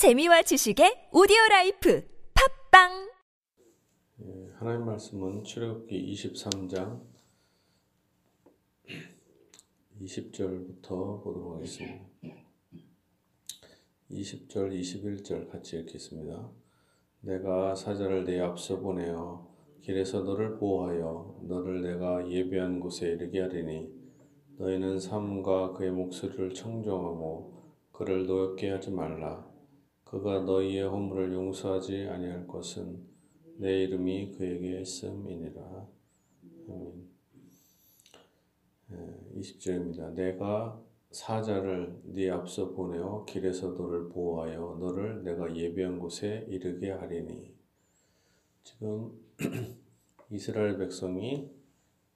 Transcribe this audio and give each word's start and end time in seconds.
재미와 0.00 0.40
지식의 0.40 1.10
오디오 1.12 1.36
life 1.50 2.02
팟빵 2.32 3.10
예, 4.22 4.48
하나님 4.56 4.86
말씀은 4.86 5.44
출애굽기 5.44 6.14
23장 6.14 7.02
20절부터 10.00 11.22
보도록 11.22 11.56
하겠습니다. 11.56 12.06
20절, 14.10 14.72
21절 14.72 15.50
같이 15.50 15.78
읽겠습니다. 15.80 16.48
내가 17.20 17.74
사자를 17.74 18.24
내 18.24 18.40
앞서 18.40 18.80
보내어 18.80 19.54
길에서 19.82 20.22
너를 20.22 20.56
보호하여 20.56 21.40
너를 21.42 21.82
내가 21.82 22.26
예비한 22.26 22.80
곳에 22.80 23.06
이르게 23.08 23.42
하리니 23.42 23.92
너희는 24.56 24.98
삼가 24.98 25.74
그의 25.74 25.90
목소리를 25.90 26.54
청종하고 26.54 27.52
그를 27.92 28.26
노엽게 28.26 28.70
하지 28.70 28.90
말라. 28.90 29.49
그가 30.04 30.40
너희의 30.40 30.84
허물을 30.84 31.32
용서하지 31.32 32.08
아니할 32.08 32.46
것은 32.46 33.06
내 33.56 33.82
이름이 33.82 34.32
그에게 34.32 34.84
씀이니라. 34.84 35.86
아멘. 36.68 37.10
20절입니다. 39.36 40.12
내가 40.14 40.80
사자를 41.10 42.00
네 42.04 42.30
앞서 42.30 42.70
보내어 42.70 43.24
길에서 43.24 43.72
너를 43.72 44.08
보호하여 44.08 44.78
너를 44.80 45.24
내가 45.24 45.54
예비한 45.54 45.98
곳에 45.98 46.46
이르게 46.48 46.90
하리니. 46.90 47.54
지금 48.62 49.12
이스라엘 50.30 50.78
백성이 50.78 51.50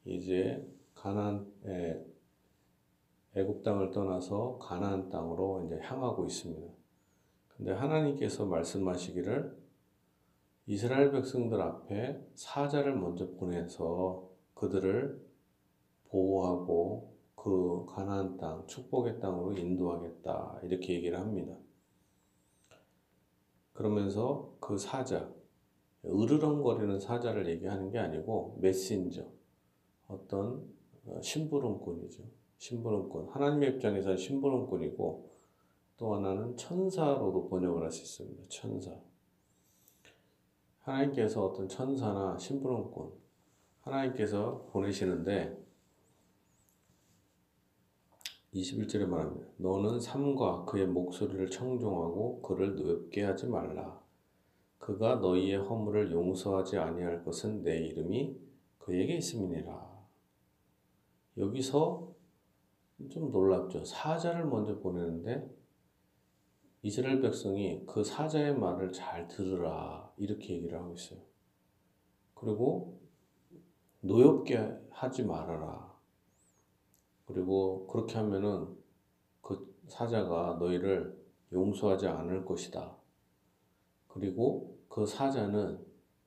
이제 0.04 0.66
가나안에 0.94 2.04
애굽 3.36 3.62
땅을 3.64 3.90
떠나서 3.90 4.58
가나안 4.58 5.10
땅으로 5.10 5.64
이제 5.66 5.78
향하고 5.82 6.24
있습니다. 6.24 6.73
근데 7.56 7.72
하나님께서 7.72 8.46
말씀하시기를 8.46 9.56
이스라엘 10.66 11.12
백성들 11.12 11.60
앞에 11.60 12.26
사자를 12.34 12.96
먼저 12.96 13.30
보내서 13.32 14.30
그들을 14.54 15.24
보호하고 16.08 17.14
그 17.34 17.84
가나안 17.86 18.38
땅, 18.38 18.66
축복의 18.66 19.20
땅으로 19.20 19.52
인도하겠다. 19.52 20.60
이렇게 20.62 20.94
얘기를 20.94 21.18
합니다. 21.18 21.54
그러면서 23.74 24.56
그 24.60 24.78
사자, 24.78 25.30
으르렁거리는 26.06 27.00
사자를 27.00 27.48
얘기하는 27.48 27.90
게 27.90 27.98
아니고 27.98 28.58
메신저, 28.60 29.26
어떤 30.06 30.66
심부름꾼이죠. 31.20 32.22
심부름꾼. 32.56 33.28
하나님의 33.28 33.74
입장에서는 33.74 34.16
심부름꾼이고 34.16 35.33
또 35.96 36.14
하나는 36.14 36.56
천사로도 36.56 37.48
번역을 37.48 37.82
할 37.82 37.90
수 37.90 38.02
있습니다. 38.02 38.44
천사. 38.48 38.90
하나님께서 40.80 41.46
어떤 41.46 41.68
천사나 41.68 42.36
심부름꾼, 42.36 43.12
하나님께서 43.80 44.68
보내시는데 44.70 45.64
21절에 48.54 49.06
말합니다. 49.06 49.48
너는 49.56 49.98
삶과 49.98 50.64
그의 50.64 50.86
목소리를 50.86 51.50
청종하고 51.50 52.42
그를 52.42 52.76
노엽게 52.76 53.22
하지 53.22 53.46
말라. 53.46 54.00
그가 54.78 55.16
너희의 55.16 55.56
허물을 55.56 56.12
용서하지 56.12 56.76
아니할 56.78 57.24
것은 57.24 57.62
내 57.62 57.78
이름이 57.78 58.38
그에게 58.78 59.16
있음이니라. 59.16 59.94
여기서 61.38 62.12
좀 63.10 63.30
놀랍죠. 63.30 63.84
사자를 63.84 64.44
먼저 64.44 64.78
보내는데 64.78 65.50
이스라엘 66.84 67.22
백성이 67.22 67.82
그 67.86 68.04
사자의 68.04 68.58
말을 68.58 68.92
잘 68.92 69.26
들으라 69.26 70.12
이렇게 70.18 70.52
얘기를 70.52 70.78
하고 70.78 70.92
있어요. 70.92 71.18
그리고 72.34 73.00
노엽게 74.00 74.80
하지 74.90 75.22
말아라. 75.22 75.98
그리고 77.24 77.86
그렇게 77.86 78.16
하면은 78.16 78.76
그 79.40 79.74
사자가 79.88 80.58
너희를 80.60 81.18
용서하지 81.54 82.06
않을 82.06 82.44
것이다. 82.44 82.94
그리고 84.06 84.78
그 84.90 85.06
사자는 85.06 85.82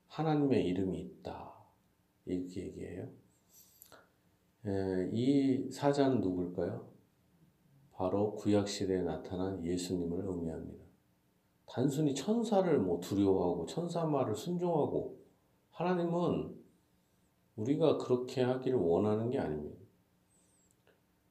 하나님의 0.08 0.66
이름이 0.66 0.98
있다. 1.00 1.54
이렇게 2.26 2.62
얘기해요. 2.62 3.08
에, 4.66 5.10
이 5.12 5.70
사자는 5.70 6.20
누굴까요? 6.20 6.87
바로 7.98 8.36
구약시대에 8.36 9.02
나타난 9.02 9.64
예수님을 9.64 10.24
의미합니다. 10.24 10.84
단순히 11.66 12.14
천사를 12.14 12.78
뭐 12.78 13.00
두려워하고 13.00 13.66
천사 13.66 14.06
말을 14.06 14.36
순종하고 14.36 15.18
하나님은 15.72 16.56
우리가 17.56 17.98
그렇게 17.98 18.42
하기를 18.42 18.78
원하는 18.78 19.30
게 19.32 19.40
아닙니다. 19.40 19.76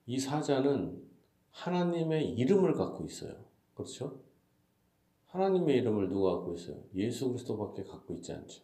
이 0.07 0.19
사자는 0.19 1.01
하나님의 1.51 2.31
이름을 2.31 2.73
갖고 2.73 3.05
있어요. 3.05 3.45
그렇죠? 3.73 4.19
하나님의 5.27 5.77
이름을 5.77 6.09
누가 6.09 6.35
갖고 6.35 6.53
있어요? 6.53 6.83
예수 6.95 7.29
그리스도밖에 7.29 7.85
갖고 7.85 8.13
있지 8.15 8.33
않죠. 8.33 8.61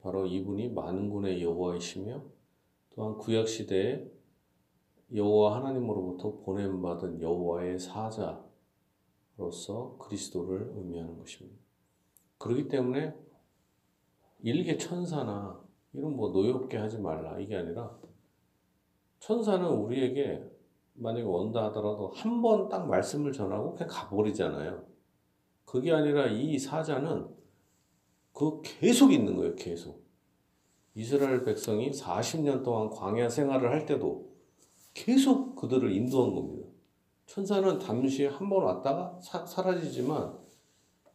바로 0.00 0.24
이분이 0.24 0.68
만군의 0.68 1.42
여호와이시며 1.42 2.22
또한 2.94 3.18
구약 3.18 3.48
시대에 3.48 4.08
여호와 5.14 5.56
하나님으로부터 5.56 6.38
보냄 6.40 6.80
받은 6.82 7.20
여호와의 7.20 7.78
사자로서 7.78 8.46
그리스도를 9.98 10.72
의미하는 10.76 11.18
것입니다. 11.18 11.58
그렇기 12.38 12.68
때문에 12.68 13.14
일개 14.40 14.76
천사나 14.76 15.60
이런 15.92 16.16
뭐 16.16 16.30
노엽게 16.30 16.76
하지 16.76 16.98
말라 16.98 17.38
이게 17.38 17.56
아니라 17.56 17.96
천사는 19.20 19.64
우리에게 19.68 20.42
만약에 20.94 21.24
원다 21.24 21.64
하더라도 21.66 22.08
한 22.08 22.42
번 22.42 22.68
딱 22.68 22.86
말씀을 22.88 23.32
전하고 23.32 23.74
그냥 23.74 23.88
가버리잖아요. 23.90 24.84
그게 25.64 25.92
아니라 25.92 26.26
이 26.26 26.58
사자는 26.58 27.28
그 28.32 28.60
계속 28.62 29.12
있는 29.12 29.36
거예요, 29.36 29.54
계속. 29.54 30.02
이스라엘 30.94 31.44
백성이 31.44 31.90
40년 31.90 32.62
동안 32.64 32.90
광야 32.90 33.28
생활을 33.28 33.70
할 33.70 33.86
때도 33.86 34.31
계속 34.94 35.56
그들을 35.56 35.92
인도한 35.92 36.34
겁니다. 36.34 36.68
천사는 37.26 37.80
잠시 37.80 38.24
한 38.26 38.48
번 38.48 38.64
왔다가 38.64 39.18
사, 39.20 39.44
사라지지만 39.46 40.38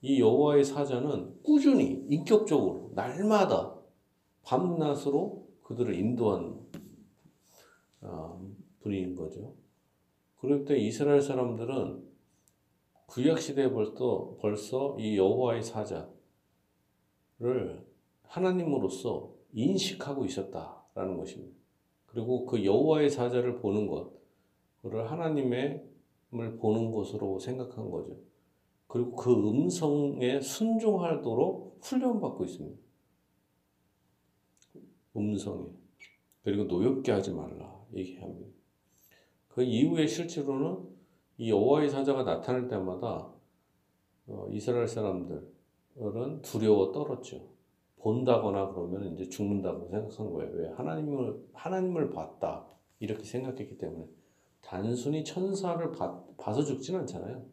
이 0.01 0.19
여호와의 0.19 0.63
사자는 0.63 1.41
꾸준히 1.43 2.05
인격적으로 2.09 2.91
날마다 2.95 3.75
밤낮으로 4.43 5.47
그들을 5.63 5.93
인도한 5.93 6.59
아, 8.01 8.39
분인 8.79 9.15
거죠. 9.15 9.53
그럴 10.39 10.65
때 10.65 10.77
이스라엘 10.77 11.21
사람들은 11.21 12.07
구약 13.07 13.39
시대에 13.39 13.69
벌써 13.71 14.35
벌써 14.39 14.95
이 14.99 15.17
여호와의 15.17 15.63
사자를 15.63 16.07
하나님으로서 18.23 19.33
인식하고 19.53 20.25
있었다라는 20.25 21.17
것입니다. 21.17 21.56
그리고 22.17 22.47
그 22.47 22.65
여호와의 22.65 23.11
사자를 23.11 23.59
보는 23.59 23.85
것, 23.85 24.11
그를 24.81 25.11
하나님을 25.11 25.87
보는 26.31 26.89
것으로 26.89 27.37
생각한 27.37 27.91
거죠. 27.91 28.17
그리고 28.87 29.15
그 29.15 29.31
음성에 29.31 30.41
순종하도록 30.41 31.77
훈련받고 31.79 32.43
있습니다. 32.43 32.81
음성에. 35.15 35.65
그리고 36.41 36.63
노엽게 36.63 37.11
하지 37.11 37.31
말라 37.35 37.85
얘기합니다. 37.93 38.51
그 39.49 39.61
이후에 39.61 40.07
실제로는 40.07 40.89
이 41.37 41.51
여호와의 41.51 41.87
사자가 41.87 42.23
나타날 42.23 42.67
때마다 42.67 43.31
어, 44.25 44.47
이스라엘 44.49 44.87
사람들은 44.87 46.41
두려워 46.41 46.91
떨었죠. 46.91 47.56
본다거나 48.07 48.69
그러면 48.69 49.13
이제 49.13 49.27
죽는다고 49.27 49.89
생각한 49.89 50.31
거예요. 50.31 50.53
왜? 50.53 50.69
하나님을, 50.69 51.45
하나님을 51.51 52.09
봤다. 52.11 52.65
이렇게 52.99 53.23
생각했기 53.25 53.77
때문에. 53.77 54.07
단순히 54.61 55.25
천사를 55.25 55.91
봐, 55.91 56.23
봐서 56.37 56.63
죽진 56.63 56.95
않잖아요. 56.95 57.45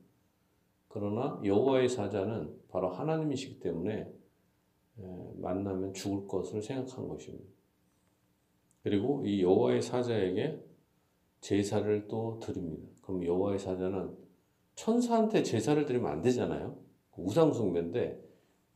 그러나 0.86 1.40
여호와의 1.44 1.88
사자는 1.88 2.56
바로 2.68 2.88
하나님이시기 2.88 3.58
때문에 3.58 4.14
만나면 5.38 5.92
죽을 5.92 6.28
것을 6.28 6.62
생각한 6.62 7.08
것입니다. 7.08 7.50
그리고 8.84 9.26
이 9.26 9.42
여호와의 9.42 9.82
사자에게 9.82 10.64
제사를 11.40 12.06
또 12.06 12.38
드립니다. 12.38 12.88
그럼 13.02 13.24
여호와의 13.24 13.58
사자는 13.58 14.16
천사한테 14.76 15.42
제사를 15.42 15.84
드리면 15.84 16.12
안 16.12 16.22
되잖아요. 16.22 16.78
우상 17.16 17.52
숭배인데 17.52 18.23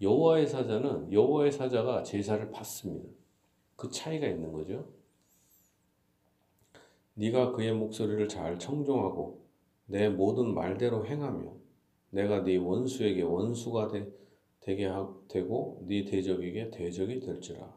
여호와의 0.00 0.47
사자는 0.47 1.12
여호와의 1.12 1.53
사자가 1.53 2.03
제사를 2.03 2.50
받습니다. 2.50 3.09
그 3.77 3.91
차이가 3.91 4.27
있는 4.27 4.53
거죠. 4.53 4.93
네가 7.15 7.53
그의 7.53 7.73
목소리를 7.75 8.29
잘 8.29 8.59
청종하고 8.59 9.45
내 9.87 10.09
모든 10.09 10.55
말대로 10.55 11.06
행하며 11.06 11.53
내가 12.11 12.43
네 12.43 12.56
원수에게 12.56 13.23
원수가 13.23 13.89
되, 13.89 14.09
되게 14.61 14.87
하, 14.87 15.12
되고 15.29 15.85
네 15.89 16.05
대적에게 16.05 16.71
대적이 16.71 17.21
될지라. 17.21 17.77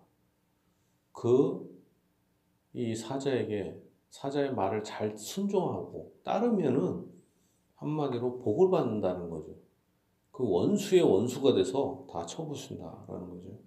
그 1.11 1.71
이 2.73 2.95
사자에게 2.95 3.81
사자의 4.09 4.53
말을 4.53 4.83
잘 4.83 5.17
순종하고 5.17 6.13
따르면은 6.23 7.05
한마디로 7.75 8.39
복을 8.39 8.69
받는다는 8.69 9.29
거죠. 9.29 9.55
그 10.31 10.49
원수의 10.49 11.01
원수가 11.01 11.53
돼서 11.53 12.05
다 12.09 12.25
쳐부순다라는 12.25 13.29
거죠. 13.29 13.59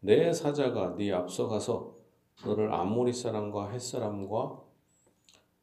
내 0.00 0.32
사자가 0.32 0.94
네 0.96 1.12
앞서가서 1.12 1.96
너를 2.44 2.72
아모리 2.72 3.12
사람과 3.12 3.70
헷 3.70 3.80
사람과 3.80 4.62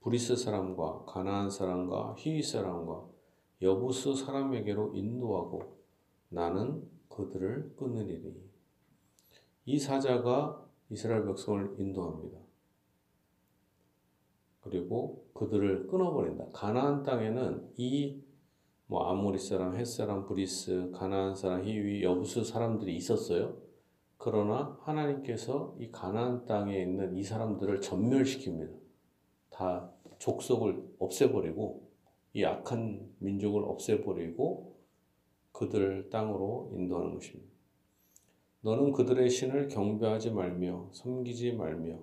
브리스 0.01 0.35
사람과 0.35 1.03
가나안 1.05 1.49
사람과 1.49 2.15
히위 2.17 2.41
사람과 2.41 3.05
여부스 3.61 4.13
사람에게로 4.13 4.93
인도하고 4.93 5.77
나는 6.29 6.87
그들을 7.09 7.75
끊으리니 7.75 8.35
이 9.65 9.79
사자가 9.79 10.65
이스라엘 10.89 11.25
백성을 11.25 11.75
인도합니다. 11.79 12.37
그리고 14.61 15.25
그들을 15.33 15.87
끊어버린다. 15.87 16.49
가나안 16.53 17.03
땅에는 17.03 17.73
이 17.77 18.21
뭐 18.89 19.03
아모리 19.03 19.37
사람, 19.37 19.75
헷 19.75 19.85
사람, 19.85 20.25
브리스, 20.25 20.91
가나안 20.91 21.35
사람, 21.35 21.65
히위, 21.65 22.03
여부스 22.03 22.45
사람들이 22.45 22.95
있었어요. 22.95 23.57
그러나 24.17 24.77
하나님께서 24.81 25.75
이 25.77 25.91
가나안 25.91 26.45
땅에 26.45 26.81
있는 26.81 27.15
이 27.17 27.21
사람들을 27.21 27.81
전멸시킵니다. 27.81 28.73
다 29.49 29.91
족속을 30.19 30.95
없애버리고 30.99 31.91
이 32.33 32.45
악한 32.45 33.15
민족을 33.19 33.63
없애버리고 33.65 34.77
그들 35.51 36.09
땅으로 36.09 36.71
인도하는 36.73 37.13
것입니다. 37.13 37.51
너는 38.61 38.93
그들의 38.93 39.29
신을 39.29 39.67
경배하지 39.67 40.31
말며 40.31 40.89
섬기지 40.93 41.53
말며 41.53 41.99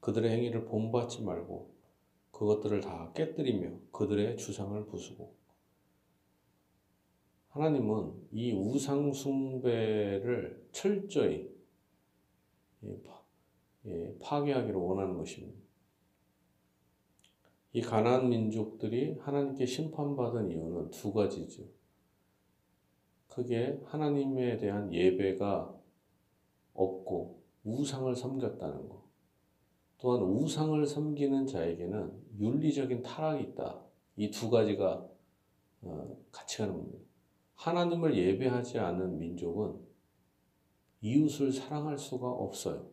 그들의 0.00 0.30
행위를 0.30 0.64
본받지 0.64 1.24
말고 1.24 1.74
그것들을 2.30 2.80
다 2.80 3.12
깨뜨리며 3.14 3.70
그들의 3.92 4.36
주상을 4.38 4.86
부수고 4.86 5.34
하나님은 7.56 8.12
이 8.32 8.52
우상 8.52 9.12
숭배를 9.14 10.68
철저히 10.72 11.50
파괴하기를 14.20 14.74
원하는 14.74 15.16
것입니다. 15.16 15.58
이 17.72 17.80
가나안 17.80 18.28
민족들이 18.28 19.16
하나님께 19.20 19.64
심판받은 19.64 20.50
이유는 20.50 20.90
두 20.90 21.12
가지죠. 21.12 21.64
크게 23.28 23.80
하나님에 23.84 24.58
대한 24.58 24.92
예배가 24.92 25.74
없고 26.74 27.42
우상을 27.64 28.14
섬겼다는 28.14 28.88
것. 28.88 29.02
또한 29.98 30.22
우상을 30.22 30.86
섬기는 30.86 31.46
자에게는 31.46 32.12
윤리적인 32.38 33.02
타락이 33.02 33.44
있다. 33.44 33.82
이 34.16 34.30
두 34.30 34.50
가지가 34.50 35.08
어, 35.82 36.16
같이 36.30 36.58
가는 36.58 36.74
겁니다. 36.74 37.05
하나님을 37.56 38.16
예배하지 38.16 38.78
않는 38.78 39.18
민족은 39.18 39.74
이웃을 41.00 41.52
사랑할 41.52 41.98
수가 41.98 42.28
없어요. 42.28 42.88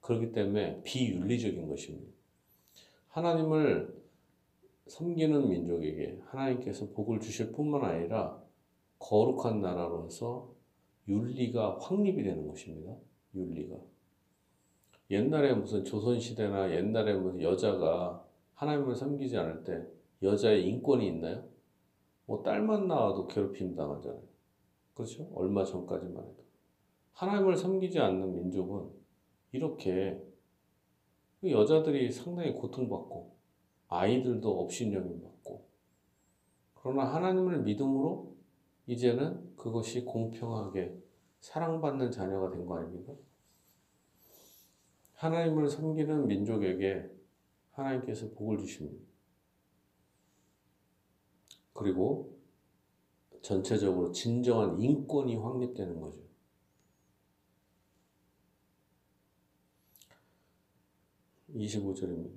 그렇기 0.00 0.32
때문에 0.32 0.82
비윤리적인 0.82 1.68
것입니다. 1.68 2.12
하나님을 3.08 3.98
섬기는 4.86 5.48
민족에게 5.48 6.20
하나님께서 6.26 6.88
복을 6.90 7.20
주실 7.20 7.52
뿐만 7.52 7.84
아니라 7.84 8.42
거룩한 8.98 9.60
나라로서 9.60 10.54
윤리가 11.06 11.78
확립이 11.78 12.22
되는 12.22 12.46
것입니다. 12.46 12.94
윤리가. 13.34 13.76
옛날에 15.10 15.54
무슨 15.54 15.84
조선시대나 15.84 16.74
옛날에 16.74 17.14
무슨 17.14 17.40
여자가 17.40 18.24
하나님을 18.54 18.94
섬기지 18.94 19.36
않을 19.36 19.64
때 19.64 19.86
여자의 20.22 20.66
인권이 20.66 21.06
있나요? 21.06 21.44
뭐 22.28 22.42
딸만 22.42 22.86
나와도 22.88 23.26
괴롭힘 23.26 23.74
당하잖아요. 23.74 24.22
그렇죠? 24.92 25.30
얼마 25.34 25.64
전까지만 25.64 26.22
해도. 26.22 26.44
하나님을 27.14 27.56
섬기지 27.56 27.98
않는 27.98 28.34
민족은 28.34 28.90
이렇게 29.52 30.22
그 31.40 31.50
여자들이 31.50 32.12
상당히 32.12 32.52
고통받고 32.52 33.34
아이들도 33.88 34.60
업신여김 34.60 35.22
받고 35.22 35.64
그러나 36.74 37.04
하나님을 37.04 37.62
믿음으로 37.62 38.36
이제는 38.86 39.56
그것이 39.56 40.04
공평하게 40.04 40.94
사랑받는 41.40 42.10
자녀가 42.10 42.50
된 42.50 42.66
거 42.66 42.76
아닙니까? 42.76 43.14
하나님을 45.14 45.70
섬기는 45.70 46.26
민족에게 46.26 47.10
하나님께서 47.70 48.28
복을 48.32 48.58
주십니다. 48.58 49.02
그리고 51.78 52.36
전체적으로 53.40 54.10
진정한 54.10 54.80
인권이 54.80 55.36
확립되는 55.36 56.00
거죠. 56.00 56.18
25절입니다. 61.54 62.32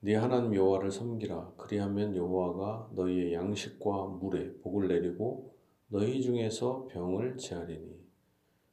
네 0.00 0.16
하나님 0.16 0.56
여호와를 0.56 0.90
섬기라 0.90 1.52
그리하면 1.56 2.16
여호와가 2.16 2.90
너희의 2.96 3.32
양식과 3.32 4.06
물에 4.06 4.54
복을 4.58 4.88
내리고 4.88 5.54
너희 5.86 6.20
중에서 6.20 6.88
병을 6.90 7.36
제하리니 7.36 7.96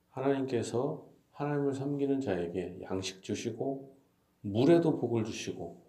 하나님께서 0.10 1.08
하나님을 1.34 1.76
섬기는 1.76 2.20
자에게 2.22 2.80
양식 2.82 3.22
주시고 3.22 3.96
물에도 4.42 4.98
복을 4.98 5.26
주시고 5.26 5.84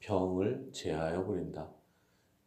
병을 0.00 0.68
제하여 0.72 1.24
버린다. 1.24 1.81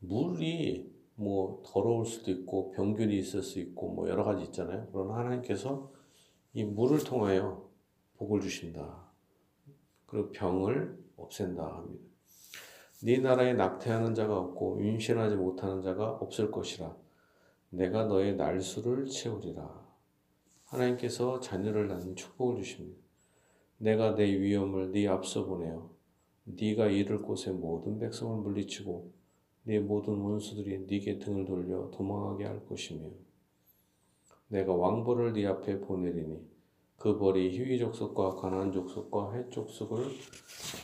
물이 0.08 0.94
뭐 1.16 1.64
더러울 1.66 2.06
수도 2.06 2.32
있고 2.32 2.72
병균이 2.72 3.18
있을 3.18 3.42
수 3.42 3.60
있고 3.60 3.94
뭐 3.94 4.10
여러 4.10 4.24
가지 4.24 4.44
있잖아요. 4.46 4.88
그러나 4.92 5.16
하나님께서 5.16 5.92
이 6.54 6.64
물을 6.64 7.00
통하여 7.00 7.70
복을 8.18 8.42
주신다. 8.42 9.12
그리고 10.06 10.32
병을 10.32 10.98
없앤다 11.18 11.64
합니다. 11.64 12.06
네 13.04 13.18
나라에 13.20 13.54
낙태하는 13.54 14.16
자가 14.16 14.38
없고 14.38 14.82
임신하지 14.82 15.36
못하는 15.36 15.82
자가 15.82 16.12
없을 16.12 16.52
것이라. 16.52 16.96
내가 17.70 18.06
너의 18.06 18.36
날수를 18.36 19.06
채우리라. 19.06 19.86
하나님께서 20.66 21.40
자녀를 21.40 21.88
낳는 21.88 22.16
축복을 22.16 22.62
주십니다. 22.62 22.98
내가 23.78 24.16
내 24.16 24.26
위엄을 24.26 24.92
네 24.92 25.08
앞서 25.08 25.46
보내어 25.46 25.90
네가 26.46 26.88
이를 26.88 27.22
곳의 27.22 27.54
모든 27.54 28.00
백성을 28.00 28.42
물리치고 28.42 29.12
네 29.68 29.80
모든 29.80 30.20
원수들이 30.22 30.86
네게 30.86 31.18
등을 31.18 31.46
돌려 31.46 31.90
도망하게 31.90 32.46
할 32.46 32.66
것이며 32.68 33.10
내가 34.48 34.76
왕벌을 34.76 35.34
네 35.34 35.48
앞에 35.48 35.80
보내리니 35.80 36.40
그 36.98 37.18
벌이 37.18 37.50
희위 37.50 37.80
족속과 37.80 38.36
가나안 38.36 38.72
족속과 38.72 39.34
해 39.34 39.50
족속을 39.50 40.06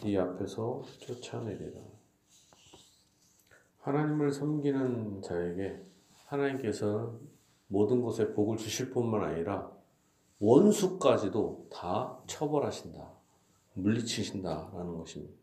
네 0.03 0.17
앞에서 0.17 0.81
쫓아내리라. 0.97 1.79
하나님을 3.81 4.31
섬기는 4.31 5.21
자에게 5.21 5.79
하나님께서 6.25 7.19
모든 7.67 8.01
것에 8.01 8.33
복을 8.33 8.57
주실 8.57 8.89
뿐만 8.89 9.23
아니라 9.23 9.71
원수까지도 10.39 11.67
다 11.71 12.19
처벌하신다. 12.25 13.11
물리치신다라는 13.75 14.97
것입니다. 14.97 15.40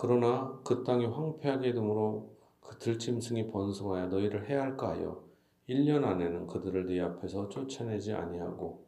그러나 0.00 0.60
그 0.62 0.84
땅이 0.84 1.06
황폐하게 1.06 1.72
되므로 1.72 2.36
그 2.60 2.78
들짐승이 2.78 3.48
번성하여 3.50 4.06
너희를 4.06 4.48
해할까 4.48 4.90
하여 4.90 5.24
1년 5.68 6.04
안에는 6.04 6.46
그들을 6.46 6.86
네 6.86 7.00
앞에서 7.00 7.48
쫓아내지 7.48 8.12
아니하고 8.12 8.86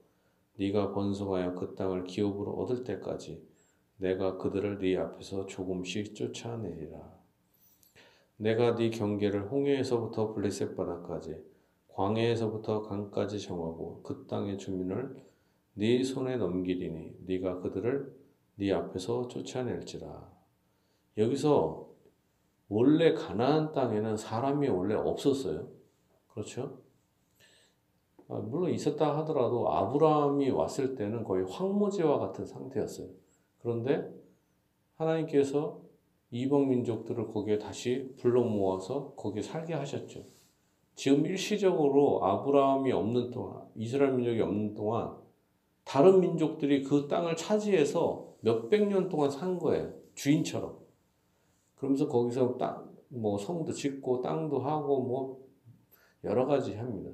네가 0.56 0.92
번성하여 0.92 1.56
그 1.56 1.74
땅을 1.74 2.04
기업으로 2.04 2.52
얻을 2.52 2.84
때까지 2.84 3.44
내가 3.96 4.36
그들을 4.36 4.78
네 4.78 4.96
앞에서 4.98 5.46
조금씩 5.46 6.14
쫓아내리라. 6.14 7.12
내가 8.36 8.76
네 8.76 8.90
경계를 8.90 9.50
홍해에서부터 9.50 10.32
블레셋 10.32 10.76
바다까지 10.76 11.42
광해에서부터 11.88 12.82
강까지 12.82 13.40
정하고 13.40 14.02
그 14.04 14.26
땅의 14.28 14.58
주민을 14.58 15.16
네 15.74 16.04
손에 16.04 16.36
넘기리니 16.36 17.16
네가 17.26 17.62
그들을 17.62 18.16
네 18.54 18.72
앞에서 18.72 19.26
쫓아낼지라. 19.26 20.39
여기서 21.16 21.88
원래 22.68 23.14
가나안 23.14 23.72
땅에는 23.72 24.16
사람이 24.16 24.68
원래 24.68 24.94
없었어요. 24.94 25.68
그렇죠? 26.28 26.78
아, 28.28 28.38
물론 28.38 28.70
있었다 28.70 29.18
하더라도 29.18 29.68
아브라함이 29.72 30.50
왔을 30.50 30.94
때는 30.94 31.24
거의 31.24 31.44
황무지와 31.44 32.18
같은 32.18 32.46
상태였어요. 32.46 33.08
그런데 33.58 34.08
하나님께서 34.94 35.80
이방 36.30 36.68
민족들을 36.68 37.26
거기에 37.32 37.58
다시 37.58 38.14
불러 38.16 38.42
모아서 38.42 39.14
거기에 39.16 39.42
살게 39.42 39.74
하셨죠. 39.74 40.24
지금 40.94 41.26
일시적으로 41.26 42.24
아브라함이 42.24 42.92
없는 42.92 43.30
동안, 43.30 43.66
이스라엘 43.74 44.12
민족이 44.12 44.40
없는 44.40 44.74
동안 44.74 45.16
다른 45.84 46.20
민족들이 46.20 46.84
그 46.84 47.08
땅을 47.08 47.34
차지해서 47.34 48.28
몇백 48.42 48.86
년 48.86 49.08
동안 49.08 49.30
산 49.30 49.58
거예요. 49.58 49.92
주인처럼. 50.14 50.78
그러면서 51.80 52.06
거기서 52.08 52.58
땅, 52.58 52.94
뭐 53.08 53.38
성도 53.38 53.72
짓고 53.72 54.20
땅도 54.20 54.58
하고 54.58 55.02
뭐 55.02 55.48
여러 56.24 56.46
가지 56.46 56.74
합니다. 56.74 57.10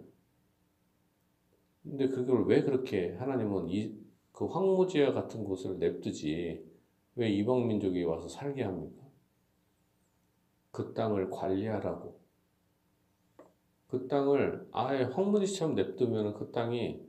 근데 1.84 2.08
그걸 2.08 2.46
왜 2.46 2.64
그렇게 2.64 3.14
하나님은 3.14 3.68
이, 3.68 3.96
그 4.32 4.46
황무지와 4.46 5.12
같은 5.12 5.44
곳을 5.44 5.78
냅두지 5.78 6.66
왜 7.14 7.30
이방 7.30 7.68
민족이 7.68 8.02
와서 8.02 8.26
살게 8.26 8.64
합니까? 8.64 9.04
그 10.72 10.92
땅을 10.92 11.30
관리하라고. 11.30 12.18
그 13.86 14.08
땅을 14.08 14.68
아예 14.72 15.04
황무지처럼 15.04 15.76
냅두면 15.76 16.34
그 16.34 16.50
땅이 16.50 17.06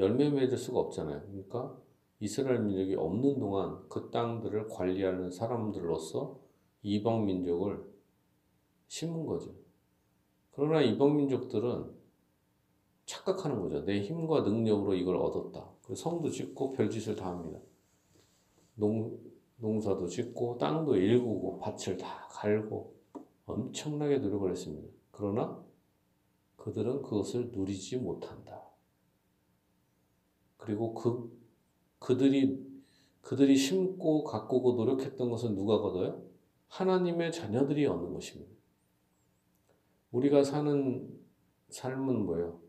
열매 0.00 0.28
맺을 0.28 0.58
수가 0.58 0.80
없잖아요. 0.80 1.22
그러니까 1.28 1.78
이스라엘 2.18 2.64
민족이 2.64 2.96
없는 2.96 3.38
동안 3.38 3.88
그 3.88 4.10
땅들을 4.10 4.66
관리하는 4.66 5.30
사람들로서 5.30 6.45
이방 6.86 7.26
민족을 7.26 7.84
심은 8.86 9.26
거죠. 9.26 9.52
그러나 10.52 10.80
이방 10.82 11.16
민족들은 11.16 11.90
착각하는 13.06 13.60
거죠. 13.60 13.84
내 13.84 14.02
힘과 14.02 14.42
능력으로 14.42 14.94
이걸 14.94 15.16
얻었다. 15.16 15.68
성도 15.96 16.30
짓고 16.30 16.72
별짓을 16.72 17.16
다 17.16 17.28
합니다. 17.30 17.58
농, 18.76 19.18
농사도 19.56 20.06
짓고 20.06 20.58
땅도 20.58 20.96
일구고 20.96 21.58
밭을 21.58 21.96
다 21.96 22.28
갈고 22.30 22.94
엄청나게 23.46 24.18
노력을 24.18 24.48
했습니다. 24.48 24.88
그러나 25.10 25.64
그들은 26.56 27.02
그것을 27.02 27.50
누리지 27.50 27.96
못한다. 27.96 28.62
그리고 30.56 30.94
그 30.94 31.36
그들이 31.98 32.64
그들이 33.22 33.56
심고 33.56 34.22
가꾸고 34.22 34.74
노력했던 34.74 35.30
것은 35.30 35.56
누가 35.56 35.80
거둬요? 35.80 36.25
하나님의 36.68 37.32
자녀들이 37.32 37.86
얻는 37.86 38.12
것입니다. 38.12 38.52
우리가 40.10 40.42
사는 40.42 41.08
삶은 41.68 42.26
뭐예요? 42.26 42.60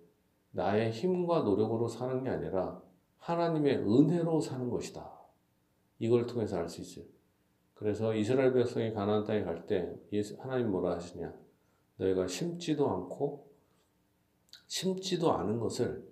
나의 0.52 0.92
힘과 0.92 1.42
노력으로 1.42 1.88
사는 1.88 2.24
게 2.24 2.30
아니라 2.30 2.82
하나님의 3.20 3.78
은혜로 3.78 4.42
사는 4.42 4.70
것이다. 4.70 5.18
이걸 6.00 6.26
통해서 6.26 6.58
알 6.58 6.70
수 6.70 6.82
있어요. 6.82 7.06
그래서 7.74 8.14
이스라엘 8.16 8.54
백성이 8.54 8.92
가나안 8.92 9.24
땅에 9.24 9.44
갈 9.44 9.68
때 9.68 9.96
하나님 10.40 10.72
뭐라 10.72 10.96
하시냐? 10.96 11.34
너희가 11.98 12.28
심지도 12.28 12.90
않고 12.90 13.48
심지도 14.68 15.32
않은 15.34 15.60
것을 15.60 16.08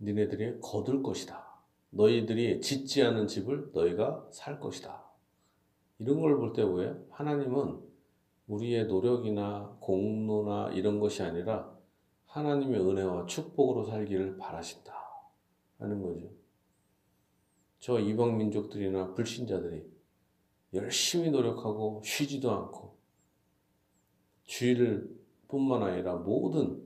니네들이 0.00 0.60
거둘 0.60 1.02
것이다. 1.02 1.52
너희들이 1.90 2.60
짓지 2.60 3.02
않은 3.02 3.26
집을 3.26 3.70
너희가 3.72 4.28
살 4.30 4.58
것이다. 4.60 5.01
이런 6.02 6.20
걸 6.20 6.36
볼 6.36 6.52
때 6.52 6.62
왜? 6.64 6.92
하나님은 7.10 7.80
우리의 8.48 8.86
노력이나 8.86 9.76
공로나 9.80 10.72
이런 10.72 10.98
것이 10.98 11.22
아니라 11.22 11.72
하나님의 12.26 12.80
은혜와 12.80 13.26
축복으로 13.26 13.84
살기를 13.84 14.36
바라신다. 14.36 14.92
하는 15.78 16.02
거죠. 16.02 16.28
저 17.78 17.98
이방 18.00 18.36
민족들이나 18.36 19.14
불신자들이 19.14 19.84
열심히 20.74 21.30
노력하고 21.30 22.02
쉬지도 22.04 22.50
않고 22.50 22.96
주일을 24.44 25.08
뿐만 25.48 25.82
아니라 25.82 26.16
모든 26.16 26.82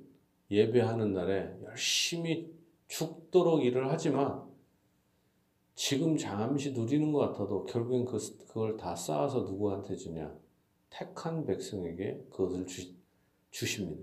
예배하는 0.51 1.13
날에 1.15 1.57
열심히 1.65 2.53
죽도록 2.89 3.65
일을 3.65 3.91
하지만 3.91 4.46
지금 5.77 6.17
잠시 6.17 6.73
누리는 6.73 7.13
것 7.13 7.19
같아도 7.19 7.67
결국엔 7.67 8.07
그, 8.07 8.17
그걸 8.49 8.79
다 8.79 8.97
쌓아서 8.97 9.43
누구한테 9.43 9.95
주냐? 9.95 10.35
택한 10.89 11.45
백성에게 11.45 12.29
그것을 12.31 12.67
주, 12.67 12.95
주십니다. 13.51 14.03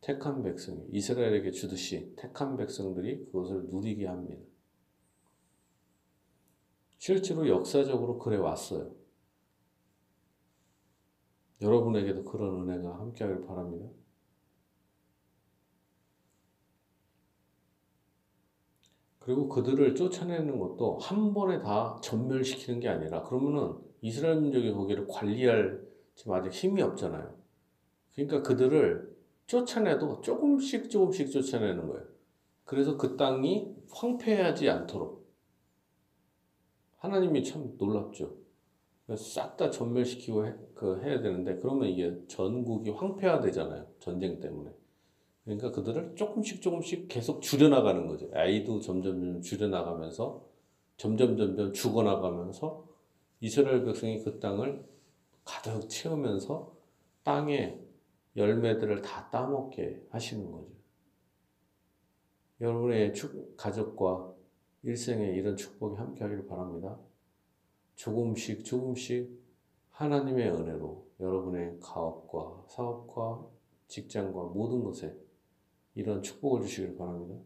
택한 0.00 0.42
백성, 0.42 0.86
이스라엘에게 0.90 1.50
주듯이 1.50 2.14
택한 2.16 2.56
백성들이 2.56 3.26
그것을 3.26 3.66
누리게 3.68 4.06
합니다. 4.06 4.42
실제로 6.96 7.46
역사적으로 7.46 8.18
그래 8.18 8.38
왔어요. 8.38 8.94
여러분에게도 11.60 12.24
그런 12.24 12.68
은혜가 12.68 13.00
함께하길 13.00 13.46
바랍니다. 13.46 13.86
그리고 19.26 19.48
그들을 19.48 19.96
쫓아내는 19.96 20.56
것도 20.56 20.98
한 20.98 21.34
번에 21.34 21.60
다 21.60 21.98
전멸시키는 22.00 22.78
게 22.78 22.88
아니라 22.88 23.24
그러면은 23.24 23.76
이스라엘 24.00 24.40
민족이 24.40 24.70
거기를 24.70 25.08
관리할 25.08 25.84
지금 26.14 26.34
아직 26.34 26.52
힘이 26.52 26.80
없잖아요. 26.82 27.34
그러니까 28.14 28.42
그들을 28.42 29.16
쫓아내도 29.48 30.20
조금씩 30.20 30.88
조금씩 30.90 31.32
쫓아내는 31.32 31.88
거예요. 31.88 32.06
그래서 32.64 32.96
그 32.96 33.16
땅이 33.16 33.74
황폐하지 33.90 34.70
않도록 34.70 35.28
하나님이 36.98 37.42
참 37.42 37.74
놀랍죠. 37.78 38.32
싹 39.16 39.56
다 39.56 39.72
전멸시키고 39.72 40.46
해, 40.46 40.54
그 40.72 41.02
해야 41.02 41.20
되는데 41.20 41.58
그러면 41.58 41.88
이게 41.88 42.16
전국이 42.28 42.90
황폐화되잖아요. 42.90 43.88
전쟁 43.98 44.38
때문에. 44.38 44.70
그러니까 45.46 45.70
그들을 45.70 46.16
조금씩 46.16 46.60
조금씩 46.60 47.06
계속 47.06 47.40
줄여나가는 47.40 48.08
거죠. 48.08 48.28
아이도 48.34 48.80
점점 48.80 49.40
줄여나가면서 49.40 50.44
점점 50.96 51.36
점점 51.36 51.72
죽어나가면서 51.72 52.84
이스라엘 53.40 53.84
백성이 53.84 54.22
그 54.24 54.40
땅을 54.40 54.84
가득 55.44 55.88
채우면서 55.88 56.76
땅에 57.22 57.78
열매들을 58.36 59.02
다 59.02 59.30
따먹게 59.30 60.08
하시는 60.10 60.50
거죠. 60.50 60.66
여러분의 62.60 63.14
축, 63.14 63.56
가족과 63.56 64.34
일생에 64.82 65.28
이런 65.28 65.56
축복이 65.56 65.96
함께 65.96 66.24
하기를 66.24 66.46
바랍니다. 66.48 66.98
조금씩 67.94 68.64
조금씩 68.64 69.30
하나님의 69.90 70.50
은혜로 70.50 71.06
여러분의 71.20 71.78
가업과 71.80 72.64
사업과 72.68 73.46
직장과 73.86 74.46
모든 74.46 74.82
것에 74.82 75.25
이런 75.96 76.22
축복을 76.22 76.60
주시길 76.62 76.96
바랍니다. 76.96 77.42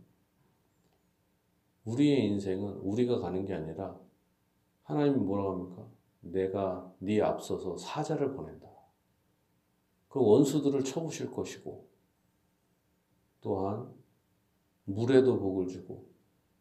우리의 1.84 2.26
인생은 2.26 2.78
우리가 2.78 3.20
가는 3.20 3.44
게 3.46 3.54
아니라 3.54 3.98
하나님이 4.82 5.18
뭐라고 5.18 5.52
합니까? 5.52 5.88
내가 6.20 6.92
네 6.98 7.22
앞서서 7.22 7.76
사자를 7.76 8.34
보낸다. 8.34 8.68
그 10.08 10.20
원수들을 10.20 10.82
쳐부실 10.82 11.30
것이고 11.30 11.88
또한 13.40 13.94
물에도 14.84 15.38
복을 15.38 15.68
주고 15.68 16.10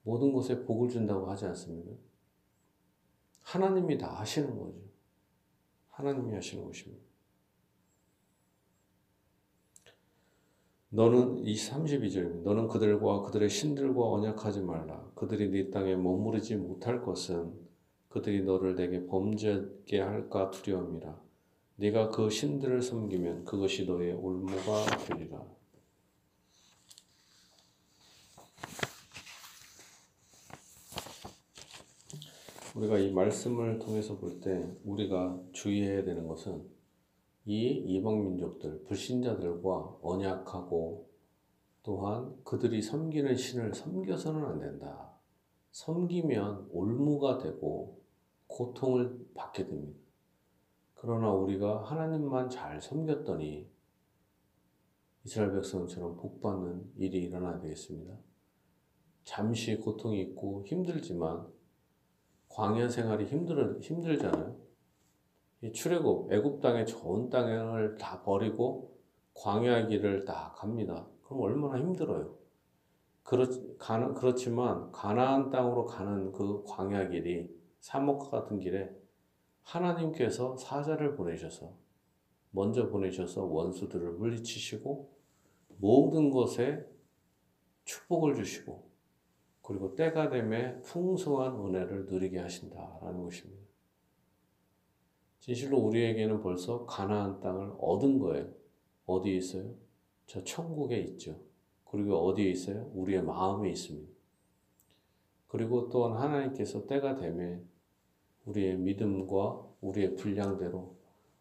모든 0.04 0.32
것에 0.32 0.64
복을 0.64 0.90
준다고 0.90 1.30
하지 1.30 1.46
않습니까? 1.46 1.92
하나님이 3.42 3.98
다 3.98 4.14
하시는 4.20 4.58
거죠. 4.58 4.80
하나님이 5.90 6.36
하시는 6.36 6.64
것입니다. 6.64 7.04
너는 10.92 11.46
이 11.46 11.56
32절 11.56 12.42
너는 12.44 12.68
그들과 12.68 13.22
그들의 13.22 13.50
신들과 13.50 14.02
언약하지 14.12 14.62
말라. 14.62 15.08
그들이 15.16 15.50
네 15.50 15.70
땅에 15.70 15.96
머무르지 15.96 16.56
못할 16.56 17.02
것은 17.02 17.54
그들이 18.10 18.44
너를 18.44 18.76
내게 18.76 19.06
범죄게 19.06 20.00
할까 20.02 20.50
두려움이라. 20.50 21.22
네가 21.76 22.10
그 22.10 22.30
신들을 22.30 22.82
섬기면 22.82 23.46
그것이 23.46 23.86
너의 23.86 24.14
올무가 24.14 24.86
되리라. 25.08 25.46
우리가 32.76 32.98
이 32.98 33.12
말씀을 33.12 33.78
통해서 33.80 34.18
볼 34.18 34.40
때 34.42 34.66
우리가 34.86 35.40
주의해야 35.52 36.04
되는 36.04 36.28
것은 36.28 36.79
이 37.46 37.68
이방 37.70 38.24
민족들, 38.24 38.84
불신자들과 38.84 40.00
언약하고 40.02 41.10
또한 41.84 42.36
그들이 42.44 42.82
섬기는 42.82 43.36
신을 43.36 43.74
섬겨서는 43.74 44.46
안 44.46 44.60
된다. 44.60 45.14
섬기면 45.72 46.70
올무가 46.72 47.38
되고 47.38 48.02
고통을 48.48 49.28
받게 49.34 49.66
됩니다. 49.66 50.00
그러나 50.96 51.32
우리가 51.32 51.84
하나님만 51.84 52.50
잘 52.50 52.82
섬겼더니 52.82 53.70
이스라엘 55.24 55.54
백성처럼 55.54 56.18
복받는 56.18 56.94
일이 56.98 57.24
일어나야 57.24 57.60
되겠습니다. 57.60 58.18
잠시 59.24 59.78
고통이 59.78 60.22
있고 60.22 60.66
힘들지만 60.66 61.48
광야 62.50 62.90
생활이 62.90 63.26
힘들, 63.26 63.80
힘들잖아요. 63.80 64.69
이 65.62 65.72
출애굽 65.72 66.32
애굽 66.32 66.62
땅의 66.62 66.86
좋은 66.86 67.30
땅을 67.30 67.98
다 67.98 68.22
버리고 68.24 68.98
광야 69.34 69.88
길을 69.88 70.26
딱 70.26 70.56
갑니다. 70.56 71.06
그럼 71.24 71.42
얼마나 71.42 71.80
힘들어요. 71.80 72.36
그렇, 73.24 73.48
가나, 73.78 74.14
그렇지만 74.14 74.92
가나안 74.92 75.50
땅으로 75.50 75.86
가는 75.86 76.32
그 76.32 76.64
광야 76.66 77.10
길이 77.10 77.54
사목과 77.80 78.42
같은 78.42 78.60
길에 78.60 78.90
하나님께서 79.64 80.58
사자를 80.58 81.16
보내셔서 81.16 81.74
먼저 82.52 82.90
보내셔서 82.90 83.44
원수들을 83.46 84.14
물리치시고 84.14 85.10
모든 85.78 86.32
것에 86.32 86.86
축복을 87.84 88.36
주시고 88.36 88.90
그리고 89.62 89.94
때가 89.96 90.30
되매 90.30 90.82
풍성한 90.82 91.54
은혜를 91.54 92.08
누리게 92.08 92.40
하신다라는 92.40 93.24
것입니다. 93.24 93.59
진실로 95.50 95.80
우리에게는 95.80 96.42
벌써 96.42 96.86
가나안 96.86 97.40
땅을 97.40 97.74
얻은 97.80 98.20
거예요. 98.20 98.54
어디에 99.08 99.38
있어요? 99.38 99.74
저 100.28 100.44
천국에 100.44 101.00
있죠. 101.00 101.42
그리고 101.86 102.18
어디에 102.18 102.52
있어요? 102.52 102.92
우리의 102.94 103.24
마음에 103.24 103.72
있습니다. 103.72 104.14
그리고 105.48 105.90
또한 105.90 106.22
하나님께서 106.22 106.86
때가 106.86 107.16
되매 107.16 107.60
우리의 108.46 108.78
믿음과 108.78 109.66
우리의 109.82 110.16
분량대로 110.18 110.96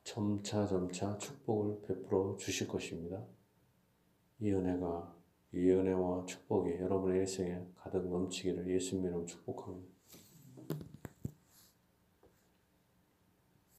점차 0.04 0.66
점차 0.66 1.18
축복을 1.18 1.82
베풀어 1.82 2.36
주실 2.38 2.66
것입니다. 2.66 3.22
이 4.40 4.50
은혜가 4.50 5.14
이 5.52 5.68
은혜와 5.68 6.24
축복이 6.24 6.78
여러분의 6.78 7.20
일생에 7.20 7.60
가득 7.76 8.08
넘치기를 8.08 8.70
예수님 8.70 9.04
이름 9.04 9.26
축복합니다. 9.26 9.97